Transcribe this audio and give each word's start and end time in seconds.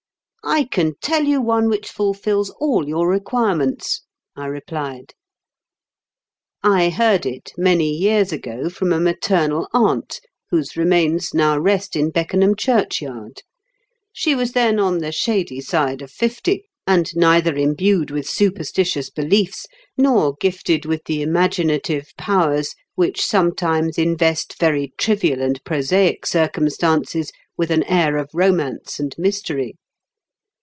"I 0.43 0.63
can 0.63 0.93
tell 1.03 1.25
you 1.25 1.39
one 1.39 1.69
which 1.69 1.87
fulfils 1.91 2.49
all 2.59 2.87
your 2.87 3.07
requirements," 3.07 4.01
I 4.35 4.47
replied. 4.47 5.13
I 6.63 6.89
heard 6.89 7.27
it, 7.27 7.53
many 7.57 7.91
years 7.91 8.31
ago, 8.31 8.67
from 8.71 8.91
a 8.91 8.99
maternal 8.99 9.67
aunt, 9.71 10.19
whose 10.49 10.75
remains 10.75 11.35
now 11.35 11.59
rest 11.59 11.95
in 11.95 12.09
Beckenham 12.09 12.55
churchyard. 12.55 13.43
She 14.11 14.33
was 14.33 14.53
then 14.53 14.79
on 14.79 14.97
the 14.97 15.11
shady 15.11 15.61
side 15.61 16.01
of 16.01 16.09
fifty, 16.09 16.65
and 16.87 17.15
neither 17.15 17.53
imbued 17.55 18.09
with 18.09 18.27
superstitious 18.27 19.11
beliefs, 19.11 19.67
nor 19.95 20.33
gifted 20.41 20.87
with 20.87 21.03
the 21.05 21.21
imaginative 21.21 22.13
powers 22.17 22.73
which 22.95 23.23
sometimes 23.23 23.99
invest 23.99 24.55
very 24.59 24.91
trivial 24.97 25.39
and 25.43 25.63
prosaic 25.63 26.25
circumstances 26.25 27.31
with 27.57 27.69
an 27.69 27.83
air 27.83 28.17
of 28.17 28.27
romance 28.33 28.99
and 28.99 29.13
mystery. 29.19 29.75